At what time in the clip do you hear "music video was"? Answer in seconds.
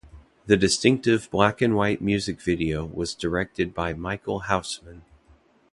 2.01-3.13